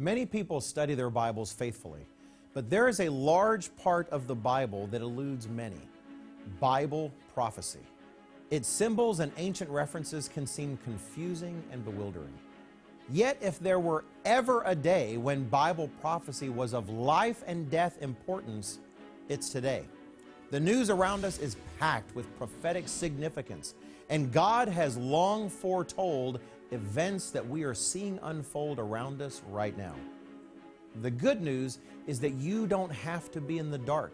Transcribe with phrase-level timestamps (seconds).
[0.00, 2.06] Many people study their Bibles faithfully,
[2.54, 5.80] but there is a large part of the Bible that eludes many
[6.60, 7.80] Bible prophecy.
[8.52, 12.32] Its symbols and ancient references can seem confusing and bewildering.
[13.10, 18.00] Yet, if there were ever a day when Bible prophecy was of life and death
[18.00, 18.78] importance,
[19.28, 19.82] it's today.
[20.52, 23.74] The news around us is packed with prophetic significance,
[24.10, 26.38] and God has long foretold
[26.70, 29.94] events that we are seeing unfold around us right now.
[31.02, 34.12] The good news is that you don't have to be in the dark.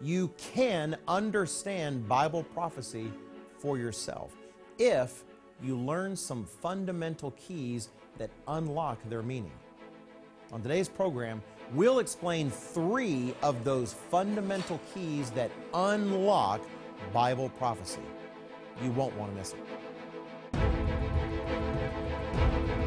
[0.00, 3.12] You can understand Bible prophecy
[3.58, 4.34] for yourself
[4.78, 5.24] if
[5.62, 9.52] you learn some fundamental keys that unlock their meaning.
[10.52, 11.40] On today's program,
[11.72, 16.60] we'll explain three of those fundamental keys that unlock
[17.12, 18.02] Bible prophecy.
[18.82, 19.58] You won't want to miss it.
[22.34, 22.81] Thank you.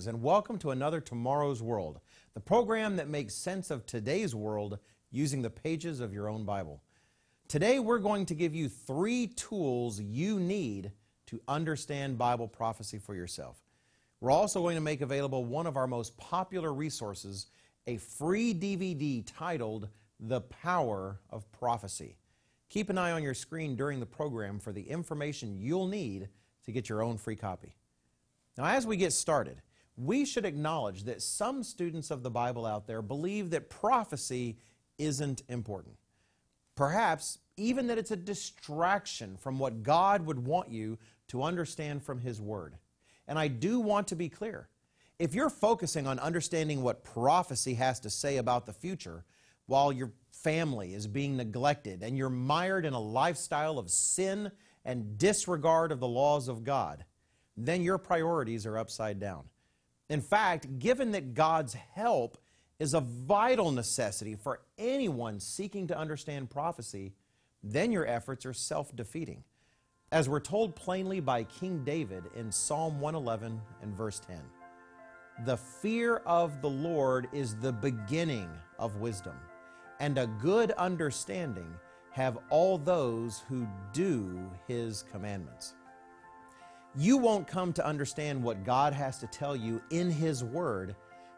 [0.00, 2.00] Greetings and welcome to another Tomorrow's World,
[2.32, 4.78] the program that makes sense of today's world
[5.10, 6.80] using the pages of your own Bible.
[7.48, 10.92] Today we're going to give you three tools you need
[11.26, 13.58] to understand Bible prophecy for yourself.
[14.22, 17.48] We're also going to make available one of our most popular resources,
[17.86, 22.16] a free DVD titled The Power of Prophecy.
[22.70, 26.30] Keep an eye on your screen during the program for the information you'll need
[26.64, 27.76] to get your own free copy.
[28.56, 29.60] Now, as we get started,
[30.00, 34.56] we should acknowledge that some students of the Bible out there believe that prophecy
[34.98, 35.96] isn't important.
[36.74, 42.20] Perhaps even that it's a distraction from what God would want you to understand from
[42.20, 42.76] His Word.
[43.28, 44.68] And I do want to be clear.
[45.18, 49.24] If you're focusing on understanding what prophecy has to say about the future,
[49.66, 54.50] while your family is being neglected and you're mired in a lifestyle of sin
[54.84, 57.04] and disregard of the laws of God,
[57.56, 59.44] then your priorities are upside down.
[60.10, 62.36] In fact, given that God's help
[62.80, 67.12] is a vital necessity for anyone seeking to understand prophecy,
[67.62, 69.44] then your efforts are self defeating.
[70.10, 74.40] As we're told plainly by King David in Psalm 111 and verse 10
[75.44, 78.50] The fear of the Lord is the beginning
[78.80, 79.36] of wisdom,
[80.00, 81.72] and a good understanding
[82.10, 85.74] have all those who do his commandments.
[86.96, 90.96] You won't come to understand what God has to tell you in His Word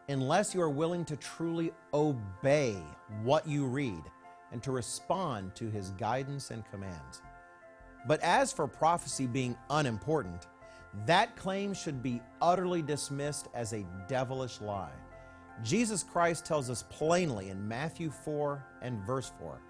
[0.09, 2.77] unless you are willing to truly obey
[3.21, 4.01] what you read
[4.51, 7.21] and to respond to His guidance and commands.
[8.07, 10.47] But as for prophecy being unimportant,
[11.05, 14.91] that claim should be utterly dismissed as a devilish lie.
[15.61, 19.61] Jesus Christ tells us plainly in Matthew 4 and verse 4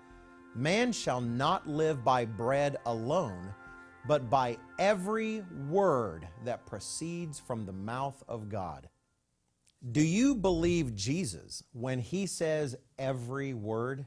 [0.56, 3.54] Man shall not live by bread alone
[4.08, 8.90] but by every word that proceeds from the mouth of God.
[9.92, 14.06] Do you believe Jesus when he says every word?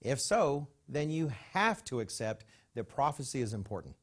[0.00, 2.44] If so, then you have to accept
[2.74, 3.94] that prophecy is important.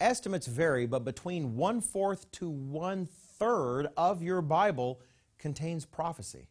[0.00, 5.00] Estimates vary, but between one fourth to one third of your Bible
[5.38, 6.48] contains prophecy.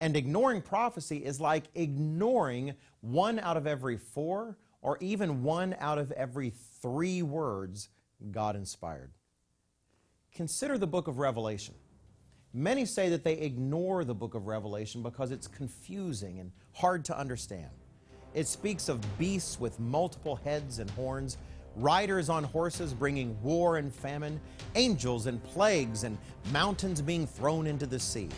[0.00, 5.98] And ignoring prophecy is like ignoring one out of every four or even one out
[5.98, 7.88] of every three words
[8.30, 9.10] God inspired.
[10.32, 11.74] Consider the book of Revelation.
[12.54, 17.18] Many say that they ignore the book of Revelation because it's confusing and hard to
[17.18, 17.70] understand.
[18.32, 21.36] It speaks of beasts with multiple heads and horns,
[21.74, 24.40] riders on horses bringing war and famine,
[24.76, 26.16] angels and plagues, and
[26.52, 28.28] mountains being thrown into the sea.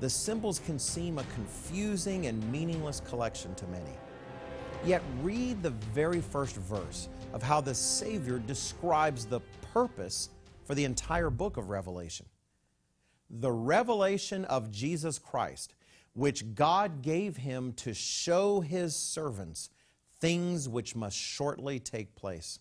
[0.00, 3.94] The symbols can seem a confusing and meaningless collection to many.
[4.84, 9.40] Yet read the very first verse of how the Savior describes the
[9.72, 10.30] purpose
[10.64, 12.26] for the entire book of Revelation.
[13.30, 15.74] The revelation of Jesus Christ,
[16.14, 19.70] which God gave him to show his servants
[20.20, 22.58] things which must shortly take place.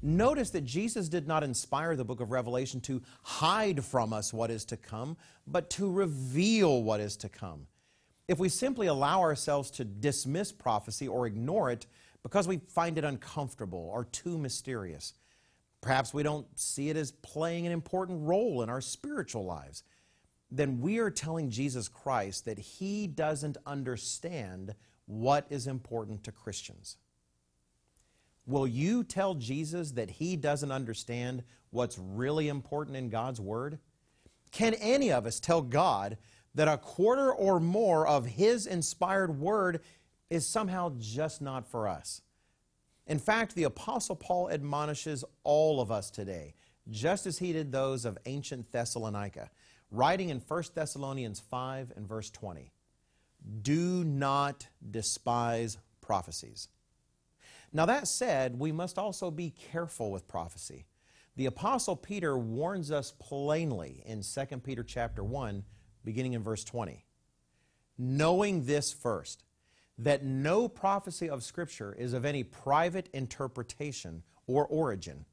[0.00, 4.50] Notice that Jesus did not inspire the book of Revelation to hide from us what
[4.50, 5.16] is to come,
[5.46, 7.66] but to reveal what is to come.
[8.28, 11.86] If we simply allow ourselves to dismiss prophecy or ignore it
[12.22, 15.14] because we find it uncomfortable or too mysterious,
[15.80, 19.82] perhaps we don't see it as playing an important role in our spiritual lives,
[20.50, 24.74] then we are telling Jesus Christ that He doesn't understand
[25.06, 26.98] what is important to Christians.
[28.46, 33.78] Will you tell Jesus that he doesn't understand what's really important in God's Word?
[34.52, 36.16] Can any of us tell God
[36.54, 39.80] that a quarter or more of his inspired Word
[40.30, 42.22] is somehow just not for us?
[43.06, 46.54] In fact, the Apostle Paul admonishes all of us today,
[46.90, 49.50] just as he did those of ancient Thessalonica,
[49.90, 52.72] writing in 1 Thessalonians 5 and verse 20
[53.62, 56.68] Do not despise prophecies
[57.72, 60.86] now, that said, we must also be careful with prophecy.
[61.36, 65.62] The apostle Peter warns us plainly in 2 Peter chapter 1,
[66.08, 67.04] beginning in verse 20.
[67.98, 69.44] Knowing this first,
[69.98, 75.26] that no prophecy of Scripture is of any private interpretation or origin,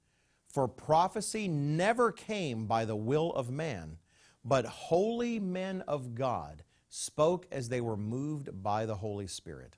[0.50, 4.00] for prophecy never came by the will of man,
[4.44, 9.78] but holy men of God spoke as they were moved by the Holy Spirit.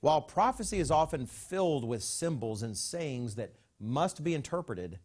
[0.00, 4.98] While prophecy is often filled with symbols and sayings that must be interpreted,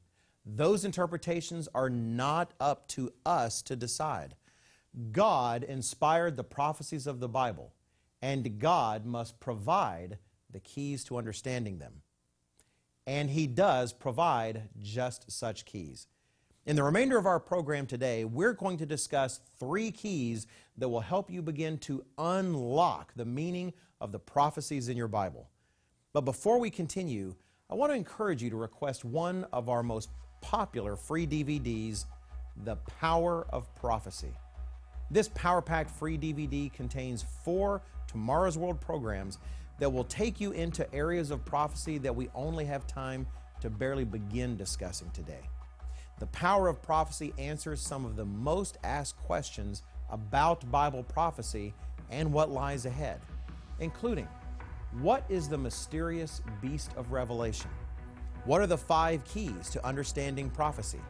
[0.45, 4.35] those interpretations are not up to us to decide.
[5.11, 7.73] God inspired the prophecies of the Bible,
[8.21, 10.17] and God must provide
[10.51, 12.01] the keys to understanding them.
[13.05, 16.07] And He does provide just such keys.
[16.65, 20.47] In the remainder of our program today, we're going to discuss three keys
[20.77, 25.47] that will help you begin to unlock the meaning of the prophecies in your Bible.
[26.13, 27.35] But before we continue,
[27.69, 30.09] I want to encourage you to request one of our most
[30.41, 32.05] popular free DVDs,
[32.63, 34.33] The Power of Prophecy.
[35.11, 39.39] This Power Pack free DVD contains four Tomorrow's World programs
[39.79, 43.27] that will take you into areas of prophecy that we only have time
[43.61, 45.49] to barely begin discussing today.
[46.19, 51.73] The Power of Prophecy answers some of the most asked questions about Bible prophecy
[52.09, 53.19] and what lies ahead
[53.79, 54.27] including
[55.01, 57.69] what is the mysterious beast of Revelation?
[58.45, 61.01] What are the five keys to understanding prophecy?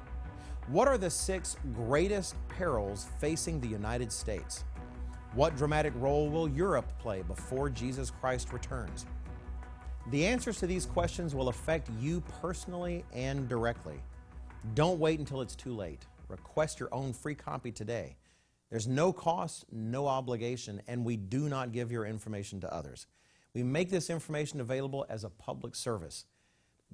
[0.68, 4.64] What are the six greatest perils facing the United States?
[5.36, 9.06] What dramatic role will Europe play before Jesus Christ returns?
[10.10, 14.02] The answers to these questions will affect you personally and directly.
[14.74, 16.08] Don't wait until it's too late.
[16.30, 18.16] Request your own free copy today.
[18.72, 23.06] There's no cost, no obligation, and we do not give your information to others.
[23.54, 26.26] We make this information available as a public service.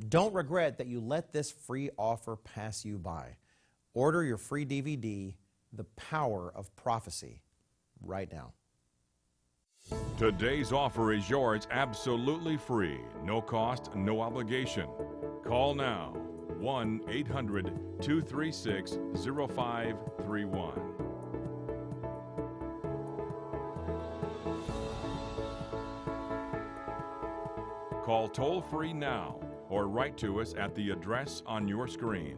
[0.10, 3.38] Don't regret that you let this free offer pass you by.
[3.94, 5.34] Order your free DVD,
[5.74, 7.42] The Power of Prophecy,
[8.02, 8.54] right now.
[10.18, 13.02] Today's offer is yours absolutely free.
[13.26, 14.88] No cost, no obligation.
[15.44, 16.14] Call now
[16.58, 17.66] 1 800
[18.02, 20.74] 236 0531.
[28.04, 29.38] Call toll free now
[29.70, 32.38] or write to us at the address on your screen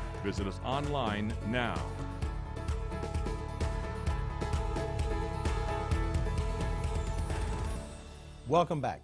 [0.23, 1.81] Visit us online now.
[8.47, 9.01] Welcome back.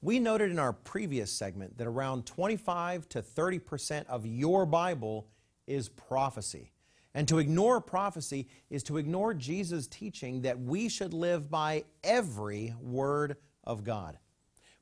[0.00, 5.28] We noted in our previous segment that around 25 to 30 percent of your Bible
[5.66, 6.72] is prophecy.
[7.14, 12.74] And to ignore prophecy is to ignore Jesus' teaching that we should live by every
[12.80, 14.18] word of God.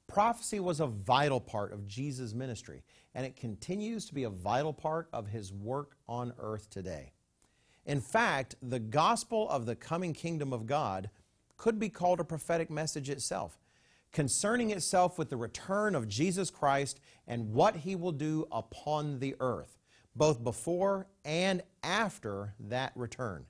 [0.07, 2.83] Prophecy was a vital part of Jesus' ministry,
[3.15, 7.13] and it continues to be a vital part of his work on earth today.
[7.85, 11.11] In fact, the gospel of the coming kingdom of God
[11.57, 13.59] could be called a prophetic message itself,
[14.13, 19.35] concerning itself with the return of Jesus Christ and what he will do upon the
[19.41, 19.79] earth,
[20.15, 23.47] both before and after that return.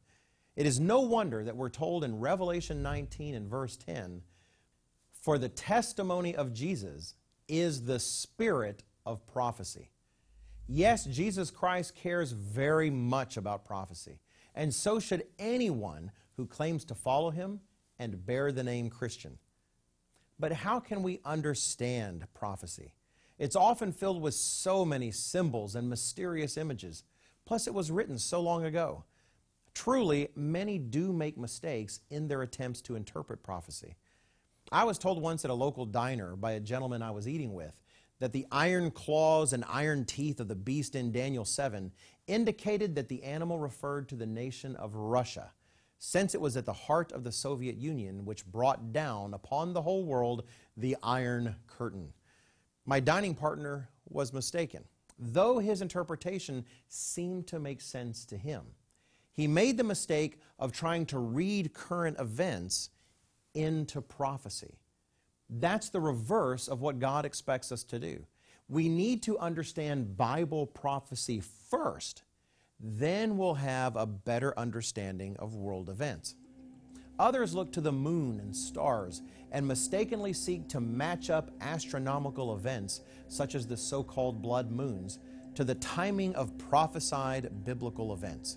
[0.57, 4.23] It is no wonder that we're told in Revelation 19 and verse 10
[5.23, 7.15] for the testimony of Jesus
[7.47, 9.91] is the spirit of prophecy.
[10.69, 14.21] Yes, Jesus Christ cares very much about prophecy,
[14.55, 17.61] and so should anyone who claims to follow him
[17.99, 19.39] and bear the name Christian.
[20.39, 22.95] But how can we understand prophecy?
[23.39, 27.05] It's often filled with so many symbols and mysterious images.
[27.45, 29.05] Plus, it was written so long ago.
[29.75, 33.97] Truly, many do make mistakes in their attempts to interpret prophecy.
[34.71, 37.75] I was told once at a local diner by a gentleman I was eating with
[38.23, 41.91] that the iron claws and iron teeth of the beast in Daniel 7
[42.29, 45.51] indicated that the animal referred to the nation of Russia,
[45.99, 49.83] since it was at the heart of the Soviet Union, which brought down upon the
[49.83, 50.45] whole world
[50.77, 52.13] the Iron Curtain.
[52.87, 54.85] My dining partner was mistaken,
[55.19, 58.63] though his interpretation seemed to make sense to him.
[59.33, 62.91] He made the mistake of trying to read current events
[63.53, 64.79] into prophecy.
[65.59, 68.25] That's the reverse of what God expects us to do.
[68.69, 72.23] We need to understand Bible prophecy first,
[72.81, 76.37] then we'll have a better understanding of world events.
[77.19, 79.21] Others look to the moon and stars
[79.53, 85.19] and mistakenly seek to match up astronomical events, such as the so called blood moons,
[85.55, 88.57] to the timing of prophesied biblical events.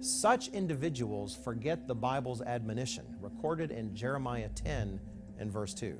[0.00, 5.00] Such individuals forget the Bible's admonition, recorded in Jeremiah 10
[5.38, 5.98] and verse 2.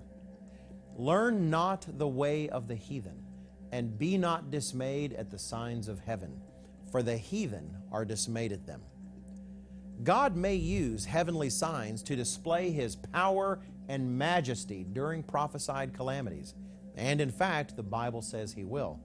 [0.99, 3.23] Learn not the way of the heathen,
[3.71, 6.41] and be not dismayed at the signs of heaven,
[6.91, 8.81] for the heathen are dismayed at them.
[10.03, 16.55] God may use heavenly signs to display his power and majesty during prophesied calamities,
[16.97, 18.99] and in fact, the Bible says he will.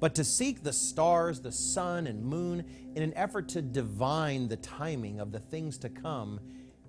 [0.00, 2.64] But to seek the stars, the sun, and moon
[2.94, 6.40] in an effort to divine the timing of the things to come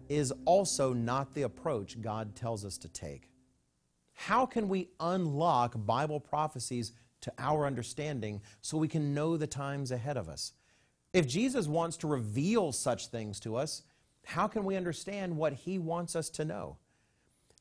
[0.09, 3.28] is also not the approach God tells us to take.
[4.25, 9.91] How can we unlock Bible prophecies to our understanding so we can know the times
[9.91, 10.51] ahead of us?
[11.13, 13.81] If Jesus wants to reveal such things to us,
[14.25, 16.75] how can we understand what he wants us to know?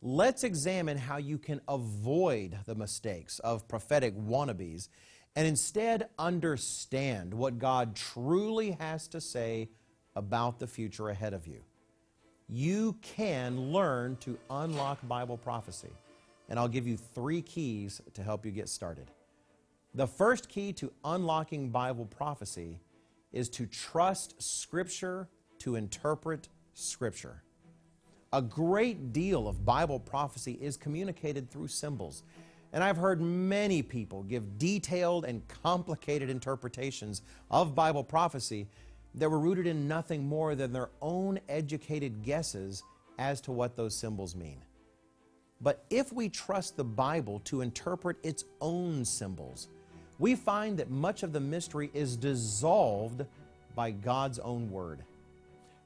[0.03, 4.89] Let's examine how you can avoid the mistakes of prophetic wannabes
[5.37, 9.69] and instead understand what God truly has to say
[10.17, 11.61] about the future ahead of you.
[12.49, 15.91] You can learn to unlock Bible prophecy,
[16.49, 19.11] and I'll give you three keys to help you get started.
[19.95, 22.81] The first key to unlocking Bible prophecy
[23.33, 25.29] is to trust Scripture
[25.61, 27.43] to interpret Scripture.
[28.33, 32.23] A great deal of Bible prophecy is communicated through symbols.
[32.73, 38.69] And I've heard many people give detailed and complicated interpretations of Bible prophecy
[39.15, 42.83] that were rooted in nothing more than their own educated guesses
[43.19, 44.63] as to what those symbols mean.
[45.61, 49.69] But if we trust the Bible to interpret its own symbols,
[50.19, 53.25] we find that much of the mystery is dissolved
[53.75, 55.03] by God's own word.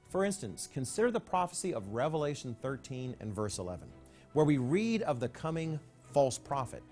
[0.08, 3.88] For instance, consider the prophecy of Revelation 13 and verse 11,
[4.34, 5.80] where we read of the coming
[6.12, 6.82] false prophet.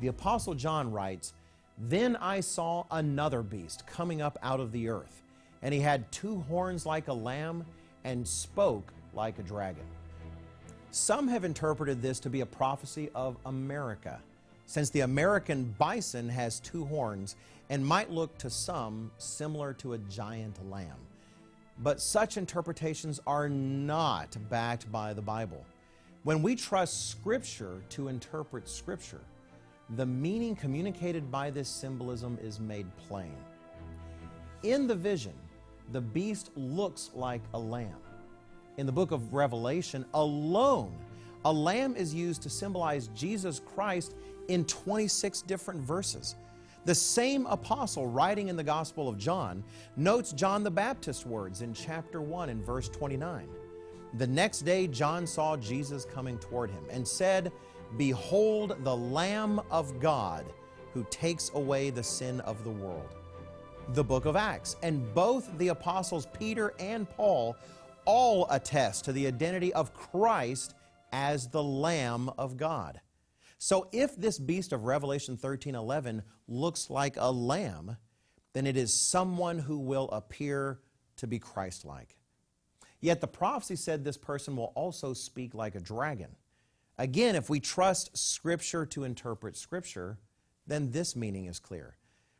[0.00, 1.34] The Apostle John writes,
[1.78, 5.22] Then I saw another beast coming up out of the earth,
[5.62, 7.64] and he had two horns like a lamb
[8.04, 9.84] and spoke like a dragon.
[10.92, 14.20] Some have interpreted this to be a prophecy of America,
[14.66, 17.36] since the American bison has two horns
[17.68, 20.98] and might look to some similar to a giant lamb.
[21.78, 25.64] But such interpretations are not backed by the Bible.
[26.24, 29.20] When we trust Scripture to interpret Scripture,
[29.96, 33.36] the meaning communicated by this symbolism is made plain.
[34.64, 35.34] In the vision,
[35.92, 37.96] the beast looks like a lamb.
[38.80, 40.96] In the book of Revelation alone,
[41.44, 44.14] a lamb is used to symbolize Jesus Christ
[44.48, 46.34] in 26 different verses.
[46.86, 49.62] The same apostle writing in the Gospel of John
[49.98, 53.50] notes John the Baptist's words in chapter 1 and verse 29.
[54.14, 57.52] The next day, John saw Jesus coming toward him and said,
[57.98, 60.46] Behold, the Lamb of God
[60.94, 63.14] who takes away the sin of the world.
[63.90, 64.76] The book of Acts.
[64.82, 67.56] And both the apostles Peter and Paul
[68.04, 70.74] all attest to the identity of Christ
[71.12, 73.00] as the Lamb of God.
[73.58, 77.96] So if this beast of Revelation 13 11 looks like a lamb,
[78.52, 80.80] then it is someone who will appear
[81.16, 82.16] to be Christ like.
[83.00, 86.36] Yet the prophecy said this person will also speak like a dragon.
[86.98, 90.18] Again, if we trust Scripture to interpret Scripture,
[90.66, 91.96] then this meaning is clear.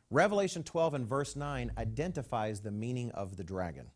[0.09, 3.87] Revelation 12 and verse 9 identifies the meaning of the dragon.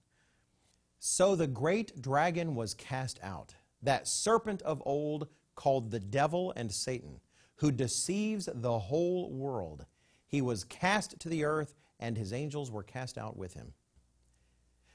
[1.08, 6.72] So the great dragon was cast out, that serpent of old called the devil and
[6.72, 7.20] Satan,
[7.58, 9.86] who deceives the whole world.
[10.26, 13.74] He was cast to the earth, and his angels were cast out with him.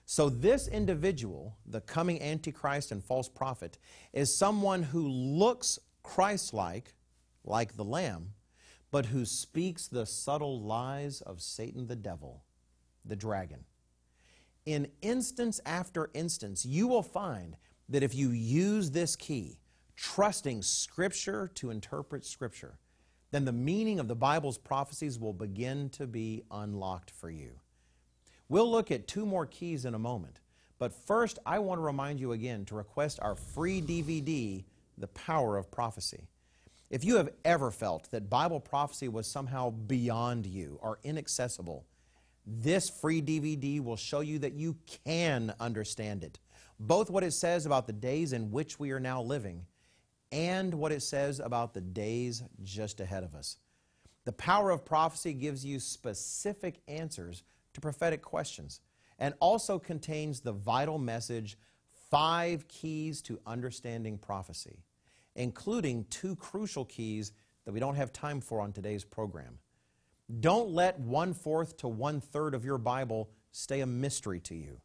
[0.04, 3.78] So, this individual, the coming Antichrist and false prophet,
[4.12, 6.92] is someone who looks Christ like,
[7.44, 8.32] like the Lamb,
[8.90, 12.42] but who speaks the subtle lies of Satan the devil,
[13.04, 13.64] the dragon.
[14.66, 17.56] In instance after instance, you will find
[17.88, 19.58] that if you use this key,
[19.96, 22.78] trusting Scripture to interpret Scripture,
[23.30, 27.60] then the meaning of the Bible's prophecies will begin to be unlocked for you.
[28.48, 30.40] We'll look at two more keys in a moment,
[30.78, 34.64] but first I want to remind you again to request our free DVD,
[34.98, 36.28] The Power of Prophecy.
[36.90, 41.86] If you have ever felt that Bible prophecy was somehow beyond you or inaccessible,
[42.46, 46.38] this free DVD will show you that you can understand it,
[46.78, 49.66] both what it says about the days in which we are now living
[50.32, 53.58] and what it says about the days just ahead of us.
[54.24, 57.42] The power of prophecy gives you specific answers
[57.74, 58.80] to prophetic questions
[59.18, 61.58] and also contains the vital message
[62.10, 64.82] Five Keys to Understanding Prophecy
[65.36, 67.32] including two crucial keys
[67.64, 69.58] that we don't have time for on today's program.
[70.38, 74.80] Don't let one fourth to one third of your Bible stay a mystery to you.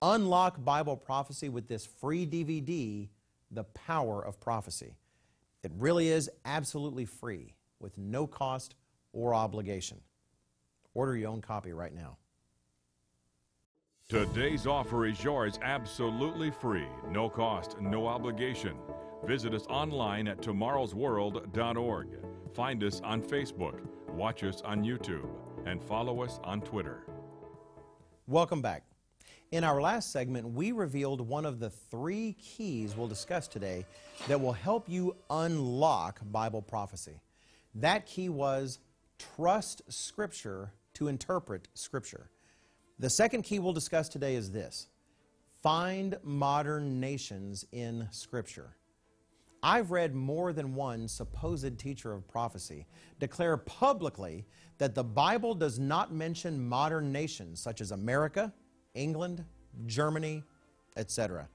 [0.00, 3.08] Unlock Bible prophecy with this free DVD,
[3.50, 4.96] The Power of Prophecy.
[5.62, 8.76] It really is absolutely free with no cost
[9.12, 9.98] or obligation.
[10.94, 12.16] Order your own copy right now.
[14.08, 18.74] Today's offer is yours absolutely free, no cost, no obligation.
[19.24, 22.08] Visit us online at tomorrowsworld.org.
[22.54, 23.80] Find us on Facebook,
[24.18, 25.28] watch us on YouTube,
[25.64, 27.04] and follow us on Twitter.
[28.26, 28.82] Welcome back.
[29.52, 33.86] In our last segment, we revealed one of the three keys we'll discuss today
[34.26, 37.20] that will help you unlock Bible prophecy.
[37.76, 38.80] That key was
[39.36, 42.28] trust Scripture to interpret Scripture.
[42.98, 44.88] The second key we'll discuss today is this
[45.62, 48.77] find modern nations in Scripture.
[49.62, 52.86] I've read more than one supposed teacher of prophecy
[53.18, 54.46] declare publicly
[54.78, 58.52] that the Bible does not mention modern nations such as America,
[58.94, 59.44] England,
[59.86, 60.44] Germany,
[60.96, 61.48] etc.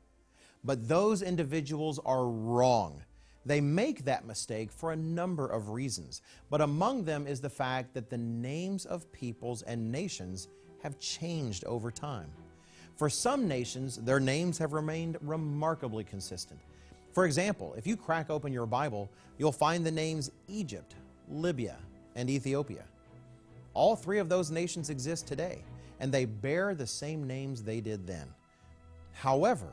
[0.63, 3.01] But those individuals are wrong.
[3.45, 7.93] They make that mistake for a number of reasons, but among them is the fact
[7.93, 10.47] that the names of peoples and nations
[10.81, 12.31] have changed over time.
[12.95, 16.59] For some nations, their names have remained remarkably consistent.
[17.13, 20.95] For example, if you crack open your Bible, you'll find the names Egypt,
[21.29, 21.77] Libya,
[22.15, 22.83] and Ethiopia.
[23.75, 25.63] All three of those nations exist today,
[25.99, 28.27] and they bear the same names they did then.
[29.13, 29.67] However,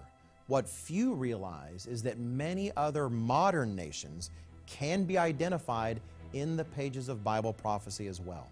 [0.47, 4.31] what few realize is that many other modern nations
[4.67, 6.01] can be identified
[6.33, 8.49] in the pages of Bible prophecy as well.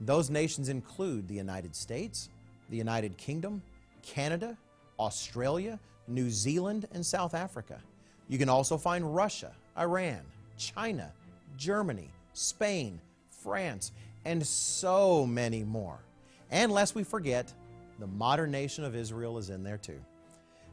[0.00, 2.28] Those nations include the United States,
[2.70, 3.62] the United Kingdom,
[4.02, 4.56] Canada,
[4.98, 7.80] Australia, New Zealand, and South Africa.
[8.28, 10.20] You can also find Russia, Iran,
[10.56, 11.12] China,
[11.56, 13.92] Germany, Spain, France,
[14.24, 15.98] and so many more.
[16.50, 17.52] And lest we forget,
[17.98, 20.00] the modern nation of Israel is in there too.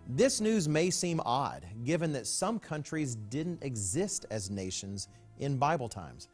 [0.09, 5.07] This news may seem odd, given that some countries didn't exist as nations
[5.39, 6.27] in Bible times.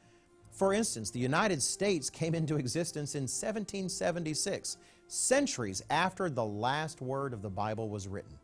[0.51, 7.34] For instance, the United States came into existence in 1776, centuries after the last word
[7.34, 8.38] of the Bible was written.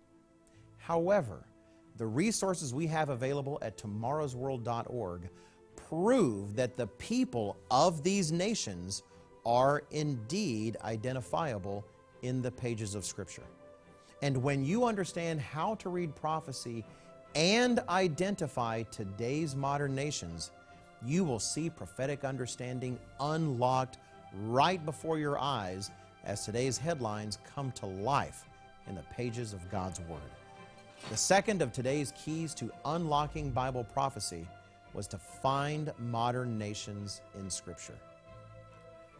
[0.77, 1.43] However,
[1.97, 5.29] the resources we have available at tomorrowsworld.org
[5.75, 9.03] prove that the people of these nations
[9.45, 11.86] are indeed identifiable
[12.21, 13.43] in the pages of Scripture.
[14.21, 16.83] And when you understand how to read prophecy
[17.36, 20.51] and identify today's modern nations,
[21.05, 23.99] you will see prophetic understanding unlocked
[24.45, 25.91] right before your eyes
[26.25, 28.45] as today's headlines come to life
[28.88, 30.19] in the pages of God's Word.
[31.10, 34.45] The second of today's keys to unlocking Bible prophecy
[34.93, 37.97] was to find modern nations in Scripture.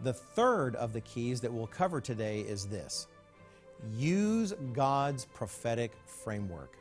[0.02, 3.08] The third of the keys that we'll cover today is this
[3.94, 6.76] use God's prophetic framework.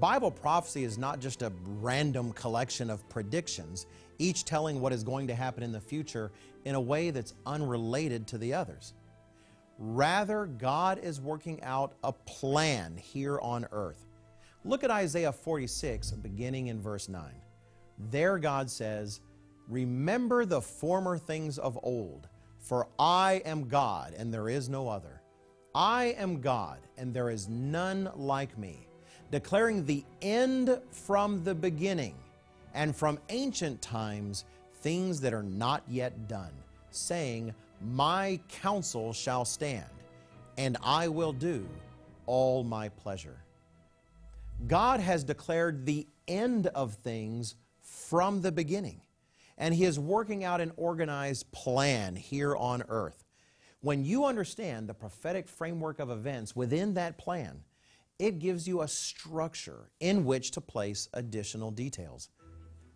[0.00, 3.86] Bible prophecy is not just a random collection of predictions,
[4.18, 6.32] each telling what is going to happen in the future
[6.64, 8.92] in a way that's unrelated to the others.
[9.78, 14.05] Rather, God is working out a plan here on earth
[14.66, 17.22] Look at Isaiah 46, beginning in verse 9.
[18.10, 19.20] There God says,
[19.68, 25.22] Remember the former things of old, for I am God and there is no other.
[25.72, 28.88] I am God and there is none like me,
[29.30, 32.16] declaring the end from the beginning
[32.74, 34.46] and from ancient times
[34.80, 36.52] things that are not yet done,
[36.90, 39.84] saying, My counsel shall stand,
[40.58, 41.68] and I will do
[42.26, 43.36] all my pleasure.
[44.64, 49.02] God has declared the end of things from the beginning,
[49.58, 53.24] and He is working out an organized plan here on earth.
[53.80, 57.62] When you understand the prophetic framework of events within that plan,
[58.18, 62.30] it gives you a structure in which to place additional details.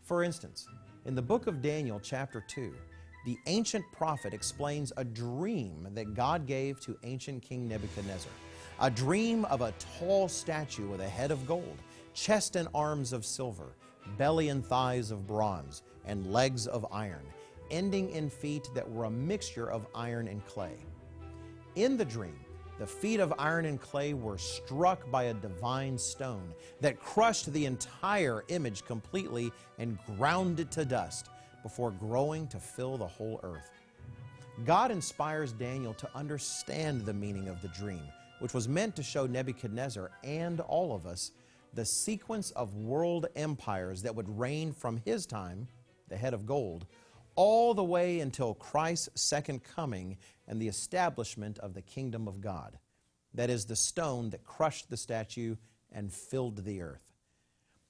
[0.02, 0.66] For instance,
[1.04, 2.74] in the book of Daniel, chapter 2,
[3.26, 8.32] the ancient prophet explains a dream that God gave to ancient King Nebuchadnezzar.
[8.82, 11.76] A dream of a tall statue with a head of gold,
[12.14, 13.74] chest and arms of silver,
[14.16, 17.26] belly and thighs of bronze, and legs of iron,
[17.70, 20.78] ending in feet that were a mixture of iron and clay.
[21.74, 22.40] In the dream,
[22.78, 27.66] the feet of iron and clay were struck by a divine stone that crushed the
[27.66, 31.28] entire image completely and ground it to dust
[31.62, 33.70] before growing to fill the whole earth.
[34.64, 38.02] God inspires Daniel to understand the meaning of the dream,
[38.40, 41.32] which was meant to show Nebuchadnezzar and all of us
[41.72, 45.68] the sequence of world empires that would reign from his time,
[46.08, 46.86] the head of gold,
[47.36, 52.78] all the way until Christ's second coming and the establishment of the kingdom of God.
[53.34, 55.56] That is, the stone that crushed the statue
[55.92, 57.09] and filled the earth.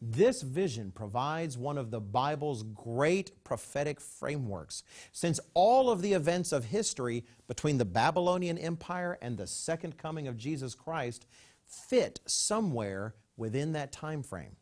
[0.02, 4.82] This vision provides one of the Bible's great prophetic frameworks,
[5.12, 10.26] since all of the events of history between the Babylonian Empire and the second coming
[10.26, 11.26] of Jesus Christ
[11.66, 14.56] fit somewhere within that time frame.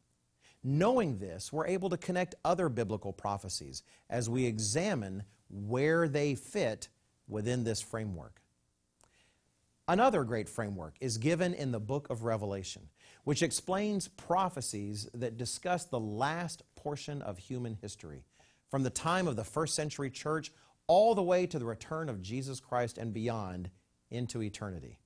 [0.64, 6.88] Knowing this, we're able to connect other biblical prophecies as we examine where they fit
[7.28, 8.42] within this framework.
[9.90, 12.90] Another great framework is given in the book of Revelation,
[13.24, 18.22] which explains prophecies that discuss the last portion of human history,
[18.70, 20.52] from the time of the first century church
[20.88, 23.70] all the way to the return of Jesus Christ and beyond
[24.10, 24.98] into eternity.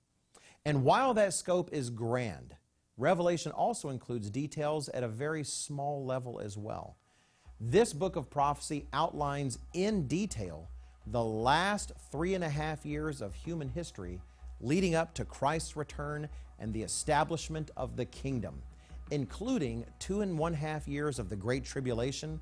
[0.65, 2.57] And while that scope is grand,
[2.97, 6.97] Revelation also includes details at a very small level as well.
[7.61, 10.71] This book of prophecy outlines in detail
[11.07, 14.21] the last three and a half years of human history
[14.63, 18.63] leading up to Christ's return and the establishment of the kingdom,
[19.11, 22.41] including two and one half years of the Great Tribulation,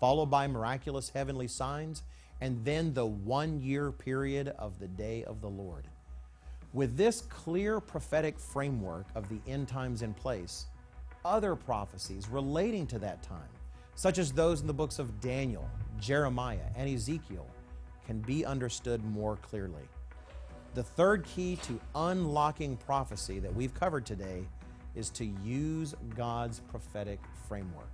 [0.00, 2.02] followed by miraculous heavenly signs,
[2.40, 5.88] and then the one year period of the day of the Lord.
[6.72, 10.66] With this clear prophetic framework of the end times in place,
[11.24, 13.48] other prophecies relating to that time,
[13.94, 17.46] such as those in the books of Daniel, Jeremiah, and Ezekiel,
[18.06, 19.88] can be understood more clearly.
[20.76, 24.44] The third key to unlocking prophecy that we've covered today
[24.94, 27.88] is to use God's prophetic framework.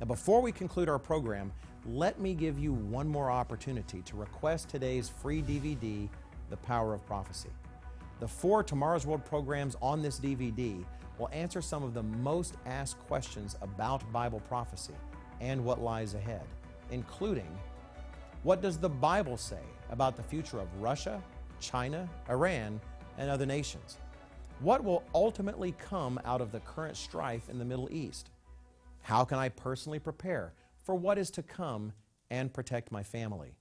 [0.00, 1.52] Now, before we conclude our program,
[1.86, 6.08] let me give you one more opportunity to request today's free DVD,
[6.50, 7.50] The Power of Prophecy.
[8.18, 10.84] The four Tomorrow's World programs on this DVD
[11.16, 14.94] will answer some of the most asked questions about Bible prophecy
[15.40, 16.42] and what lies ahead,
[16.90, 17.56] including
[18.42, 21.22] what does the Bible say about the future of Russia,
[21.60, 22.80] China, Iran,
[23.18, 23.98] and other nations?
[24.60, 28.30] What will ultimately come out of the current strife in the Middle East?
[29.02, 30.52] How can I personally prepare
[30.84, 31.92] for what is to come
[32.30, 33.56] and protect my family?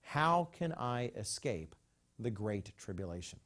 [0.00, 1.74] How can I escape
[2.18, 3.38] the Great Tribulation?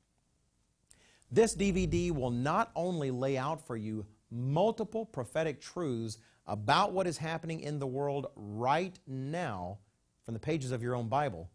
[1.30, 7.16] This DVD will not only lay out for you multiple prophetic truths about what is
[7.16, 9.78] happening in the world right now
[10.24, 11.50] from the pages of your own Bible,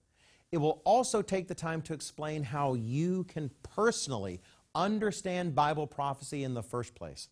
[0.51, 4.41] it will also take the time to explain how you can personally
[4.73, 7.29] understand Bible prophecy in the first place.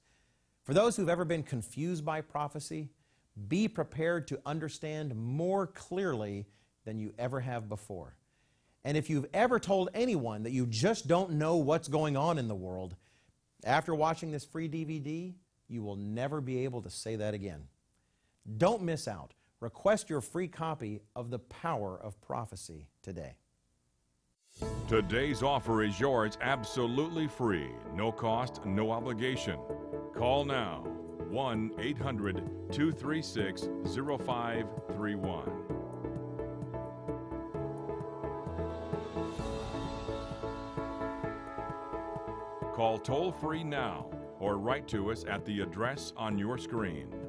[0.63, 2.89] For those who've ever been confused by prophecy,
[3.47, 6.45] be prepared to understand more clearly
[6.85, 8.15] than you ever have before.
[8.83, 12.47] And if you've ever told anyone that you just don't know what's going on in
[12.47, 12.95] the world,
[13.63, 15.33] after watching this free DVD,
[15.67, 17.63] you will never be able to say that again.
[18.57, 19.33] Don't miss out.
[19.65, 23.33] Request your free copy of The Power of Prophecy today.
[24.87, 29.57] Today's offer is yours absolutely free, no cost, no obligation.
[30.13, 30.83] Call now
[31.31, 32.35] 1 800
[32.71, 35.51] 236 0531.
[42.75, 47.14] Call toll free now or write to us at the address on your screen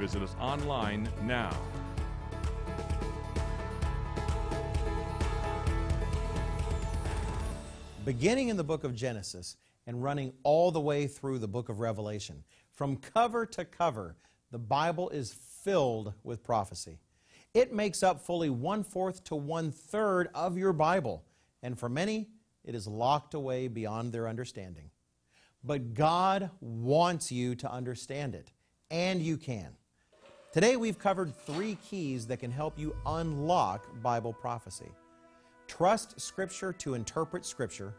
[0.00, 1.54] Visit us online now.
[8.06, 11.80] Beginning in the book of Genesis and running all the way through the book of
[11.80, 14.16] Revelation, From cover to cover,
[14.50, 16.98] the Bible is filled with prophecy.
[17.52, 21.26] It makes up fully one fourth to one third of your Bible,
[21.62, 22.30] and for many,
[22.64, 24.92] it is locked away beyond their understanding.
[25.62, 28.50] But God wants you to understand it,
[28.90, 29.76] and you can.
[30.52, 34.90] Today, we've covered three keys that can help you unlock Bible prophecy
[35.68, 37.94] trust Scripture to interpret Scripture,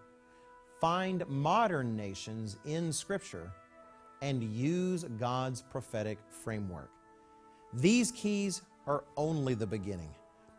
[0.82, 3.50] find modern nations in Scripture,
[4.22, 6.92] and use God's prophetic framework.
[7.72, 10.14] These keys are only the beginning.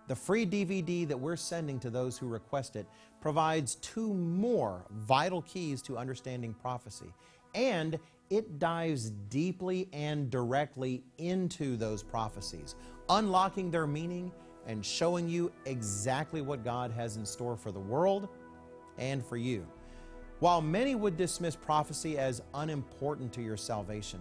[0.09, 2.87] The free DVD that we're sending to those who request it
[3.21, 7.13] provides two more vital keys to understanding prophecy,
[7.55, 7.99] and
[8.33, 12.77] it dives deeply and directly into those prophecies,
[13.11, 14.33] unlocking their meaning
[14.67, 18.29] and showing you exactly what God has in store for the world
[18.97, 19.67] and for you.
[20.39, 24.21] While many would dismiss prophecy as unimportant to your salvation,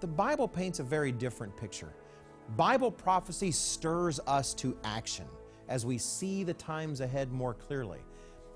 [0.00, 1.94] the Bible paints a very different picture.
[2.56, 5.26] Bible prophecy stirs us to action
[5.68, 8.00] as we see the times ahead more clearly.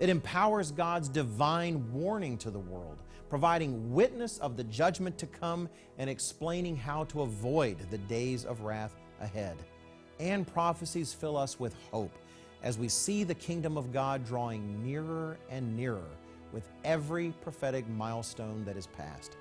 [0.00, 5.68] It empowers God's divine warning to the world, providing witness of the judgment to come
[5.98, 9.56] and explaining how to avoid the days of wrath ahead.
[10.20, 12.16] And prophecies fill us with hope
[12.62, 16.08] as we see the kingdom of God drawing nearer and nearer
[16.52, 19.36] with every prophetic milestone that is passed.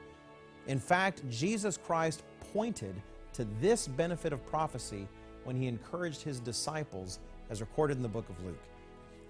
[0.68, 2.96] In fact, Jesus Christ pointed
[3.34, 5.08] to this benefit of prophecy
[5.46, 8.62] when he encouraged his disciples, as recorded in the book of Luke.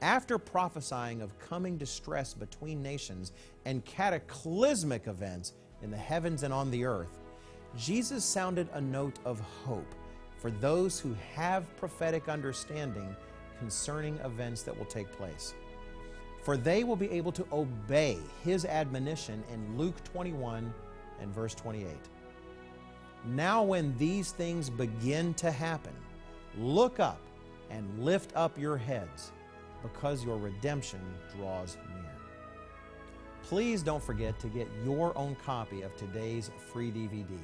[0.01, 3.31] After prophesying of coming distress between nations
[3.65, 7.19] and cataclysmic events in the heavens and on the earth,
[7.75, 9.95] Jesus sounded a note of hope
[10.37, 13.15] for those who have prophetic understanding
[13.57, 15.55] concerning events that will take place.
[16.43, 20.71] For they will be able to obey his admonition in Luke 21
[21.19, 21.87] and verse 28.
[23.25, 25.93] Now, when these things begin to happen,
[26.57, 27.19] look up
[27.71, 29.31] and lift up your heads
[29.93, 30.99] because your redemption
[31.35, 32.11] draws near.
[33.43, 37.37] Please don't forget to get your own copy of today's free DVD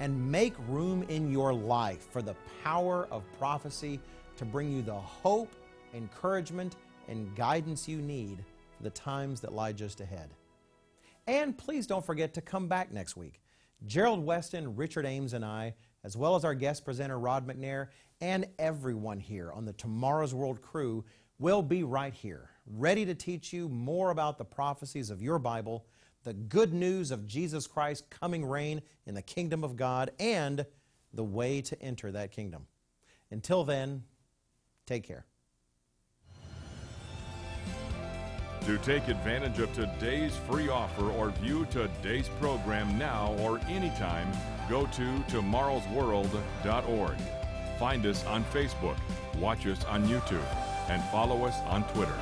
[0.00, 4.00] and make room in your life for the power of prophecy
[4.36, 5.54] to bring you the hope,
[5.94, 6.76] encouragement,
[7.08, 8.44] and guidance you need
[8.76, 10.30] for the times that lie just ahead.
[11.26, 13.40] And please don't forget to come back next week.
[13.86, 17.88] Gerald Weston, Richard Ames, and I, as well as our guest presenter Rod McNair,
[18.20, 21.04] and everyone here on the Tomorrow's World crew
[21.42, 25.84] will be right here, ready to teach you more about the prophecies of your Bible,
[26.22, 30.64] the good news of Jesus Christ coming reign in the kingdom of God, and
[31.12, 32.66] the way to enter that kingdom.
[33.32, 34.04] Until then,
[34.86, 35.26] take care.
[38.66, 44.30] To take advantage of today's free offer or view today's program now or anytime,
[44.70, 47.16] go to tomorrowsworld.org.
[47.80, 48.96] Find us on Facebook,
[49.40, 50.46] watch us on YouTube,
[50.88, 52.16] and follow us on Twitter.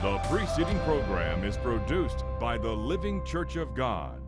[0.00, 4.22] The preceding program is produced by the Living Church of God.